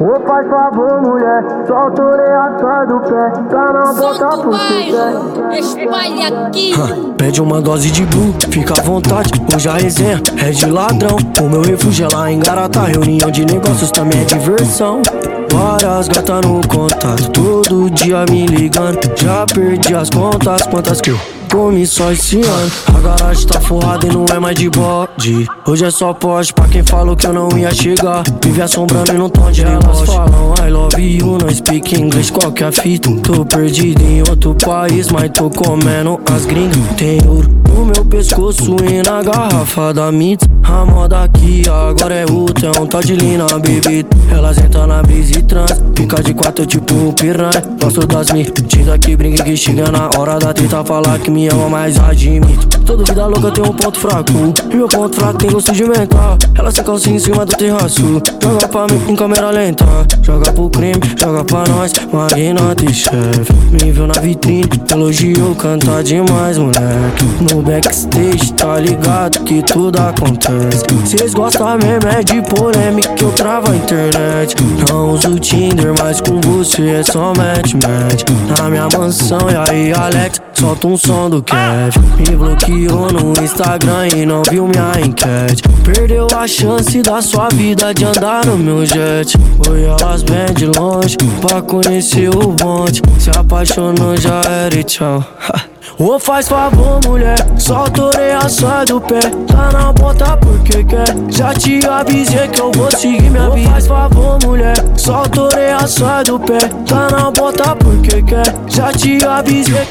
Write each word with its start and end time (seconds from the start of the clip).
Ô 0.00 0.20
faz 0.26 0.48
favor, 0.48 1.00
mulher, 1.02 1.42
solta 1.66 2.02
a 2.02 2.84
do 2.84 3.00
pé 3.00 3.30
Pra 3.48 3.72
não 3.72 3.94
botar 3.94 4.36
pro 4.36 4.50
quer 4.50 5.58
Espalha 5.58 6.46
aqui. 6.46 6.74
Pede 7.16 7.40
uma 7.40 7.62
dose 7.62 7.90
de 7.90 8.04
blue, 8.04 8.34
fica 8.50 8.78
à 8.78 8.82
vontade 8.82 9.30
Hoje 9.54 9.68
a 9.68 9.74
resenha 9.74 10.22
é 10.36 10.50
de 10.50 10.66
ladrão. 10.66 11.16
O 11.40 11.48
meu 11.48 11.62
refúgio 11.62 12.06
é 12.06 12.14
lá 12.14 12.30
em 12.30 12.38
Garata 12.38 12.82
Reunião 12.82 13.30
de 13.30 13.46
negócios 13.46 13.90
também 13.90 14.20
é 14.20 14.24
diversão. 14.24 15.00
Várias 15.50 16.08
gatas 16.08 16.42
no 16.42 16.60
contato 16.68 17.30
Todo 17.30 17.90
dia 17.90 18.26
me 18.30 18.46
ligando 18.46 19.00
Já 19.16 19.46
perdi 19.46 19.94
as 19.94 20.10
contas, 20.10 20.66
quantas 20.66 21.00
que 21.00 21.10
eu 21.10 21.37
comi 21.48 21.86
só 21.86 22.12
esse 22.12 22.40
ano 22.40 22.70
A 22.94 23.00
garagem 23.00 23.46
tá 23.46 23.60
forrada 23.60 24.06
e 24.06 24.10
não 24.10 24.24
é 24.26 24.38
mais 24.38 24.56
de 24.56 24.68
bode. 24.70 25.46
Hoje 25.66 25.84
é 25.84 25.90
só 25.90 26.12
poste 26.12 26.52
pra 26.52 26.68
quem 26.68 26.82
falou 26.84 27.16
que 27.16 27.26
eu 27.26 27.32
não 27.32 27.48
ia 27.56 27.72
chegar. 27.74 28.22
Vive 28.42 28.62
assombrando 28.62 29.12
e 29.12 29.18
não 29.18 29.28
tom 29.28 29.50
de 29.50 29.64
Elas 29.64 30.00
falam 30.02 30.54
I 30.64 30.70
love 30.70 31.00
you, 31.00 31.38
não 31.38 31.50
speak 31.50 31.96
English, 31.96 32.32
qual 32.32 32.52
que 32.52 32.64
a 32.64 32.72
fita? 32.72 33.10
Tô 33.22 33.44
perdido 33.44 34.02
em 34.02 34.20
outro 34.20 34.54
país, 34.54 35.08
mas 35.08 35.30
tô 35.30 35.50
comendo 35.50 36.20
as 36.32 36.44
gringas. 36.46 36.76
Tem 36.96 37.18
ouro 37.26 37.48
no 37.74 37.86
meu 37.86 38.04
pescoço 38.04 38.76
e 38.84 39.02
na 39.02 39.22
garrafa 39.22 39.92
da 39.92 40.10
Mitz. 40.10 40.46
A 40.64 40.84
moda 40.84 41.24
aqui 41.24 41.62
agora 41.68 42.14
é 42.14 42.26
outra, 42.30 42.70
é 42.74 42.80
um 42.80 42.86
tal 42.86 43.00
de 43.00 43.16
lina, 43.16 43.46
baby. 43.46 44.06
Elas 44.30 44.58
entram 44.58 44.86
na 44.86 45.02
brisa 45.02 45.38
e 45.38 45.42
trans, 45.42 45.82
fica 45.96 46.22
de 46.22 46.34
quatro 46.34 46.66
tipo 46.66 46.94
um 46.94 47.12
piranha. 47.12 47.62
Gosto 47.82 48.06
das 48.06 48.30
mentiras 48.30 48.98
que 48.98 49.16
brinca 49.16 49.44
que 49.44 49.56
chega 49.56 49.90
na 49.90 50.10
hora 50.16 50.38
da 50.38 50.52
treta 50.52 50.84
Falar 50.84 51.18
que 51.18 51.30
me 51.30 51.48
ama, 51.48 51.68
mas 51.68 51.98
admito. 51.98 52.80
Toda 52.80 53.04
vida 53.04 53.26
louca 53.26 53.50
tem 53.50 53.64
um 53.64 53.72
ponto 53.72 53.98
fraco. 53.98 54.32
E 54.70 54.76
meu 54.76 54.88
ponto 54.88 55.16
fraco 55.16 55.38
tem 55.38 55.50
gosto 55.50 55.72
de 55.72 55.84
mental 55.84 56.38
Ela 56.54 56.70
sem 56.70 56.84
calcinha 56.84 57.16
em 57.16 57.18
cima 57.18 57.44
do 57.44 57.54
terraço. 57.54 58.22
Joga 58.42 58.68
pra 58.68 58.86
mim 58.86 59.00
em 59.08 59.16
câmera 59.16 59.50
lenta. 59.50 59.84
Joga 60.22 60.52
pro 60.52 60.70
crime, 60.70 61.00
joga 61.18 61.44
pra 61.44 61.64
nós. 61.68 61.92
Magnata 62.12 62.84
e 62.84 62.92
chefe. 62.92 63.52
Me 63.70 63.92
viu 63.92 64.06
na 64.06 64.20
vitrine 64.20 64.68
Elogiou, 64.90 65.54
canta 65.54 66.02
demais, 66.02 66.56
moleque. 66.56 67.24
No 67.52 67.57
backstage, 67.62 68.52
tá 68.54 68.78
ligado 68.78 69.44
que 69.44 69.62
tudo 69.62 69.98
acontece. 69.98 70.84
Cês 71.04 71.34
gostam 71.34 71.78
mesmo 71.78 72.08
é 72.08 72.22
de 72.22 72.40
polêmica 72.42 73.14
Que 73.14 73.24
eu 73.24 73.32
travo 73.32 73.70
a 73.70 73.76
internet. 73.76 74.54
Não 74.88 75.10
uso 75.12 75.38
Tinder, 75.38 75.94
mas 75.98 76.20
com 76.20 76.40
você 76.40 76.88
é 76.90 77.02
só 77.02 77.32
match, 77.34 77.74
match. 77.74 78.24
Na 78.58 78.68
minha 78.68 78.88
mansão, 78.96 79.40
e 79.50 79.70
aí 79.70 79.92
Alex 79.92 80.40
Solta 80.58 80.88
um 80.88 80.96
som 80.96 81.30
do 81.30 81.40
Kev. 81.40 81.94
Me 82.18 82.34
bloqueou 82.34 83.12
no 83.12 83.32
Instagram 83.40 84.08
e 84.08 84.26
não 84.26 84.42
viu 84.42 84.66
minha 84.66 84.92
enquete. 85.06 85.62
Perdeu 85.84 86.26
a 86.36 86.48
chance 86.48 87.00
da 87.00 87.22
sua 87.22 87.48
vida 87.50 87.94
de 87.94 88.04
andar 88.04 88.44
no 88.44 88.58
meu 88.58 88.84
jet. 88.84 89.38
Foi 89.64 89.84
elas 89.84 90.24
bem 90.24 90.52
de 90.56 90.66
longe 90.66 91.16
pra 91.40 91.62
conhecer 91.62 92.28
o 92.30 92.50
bonde. 92.50 93.00
Se 93.20 93.30
apaixonou 93.30 94.16
já 94.16 94.40
era 94.40 94.74
e 94.74 94.82
tchau 94.82 95.24
Oh, 95.98 96.18
faz 96.18 96.48
favor, 96.48 97.00
mulher, 97.06 97.36
solta 97.58 98.10
a 98.42 98.48
sai 98.48 98.84
do 98.86 99.00
pé. 99.00 99.20
Tá 99.46 99.70
na 99.72 99.92
ponta 99.92 100.36
porque 100.36 100.84
quer. 100.84 101.06
Já 101.28 101.54
te 101.54 101.84
avisei 101.86 102.48
que 102.48 102.60
eu 102.60 102.70
vou 102.72 102.90
seguir 102.90 103.30
minha 103.30 103.50
vida. 103.50 103.68
Oh, 103.68 103.72
faz 103.72 103.86
favor, 103.86 104.38
mulher, 104.44 104.76
solta 104.96 105.48
a 105.82 105.86
sai 105.86 106.24
do 106.24 106.38
pé. 106.38 106.58
Tá 106.86 107.08
na 107.10 107.32
ponta 107.32 107.74
porque 107.76 108.22
quer. 108.22 108.54
Já 108.68 108.92
te 108.92 109.24
avisei 109.24 109.86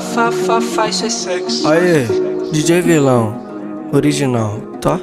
Fa, 0.00 0.32
fa, 0.32 0.60
fa, 0.60 0.88
isso 0.88 1.06
é 1.06 1.10
sexo. 1.10 1.68
Aê, 1.68 2.04
DJ 2.50 2.80
Vilão, 2.82 3.36
original, 3.92 4.60
tá? 4.80 4.98